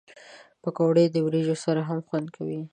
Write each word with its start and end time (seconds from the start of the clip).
پکورې 0.61 1.05
د 1.09 1.15
وریجو 1.25 1.55
سره 1.65 1.81
هم 1.89 1.99
خوند 2.07 2.27
کوي 2.35 2.61